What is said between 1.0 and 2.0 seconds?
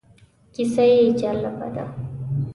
جالبه ده.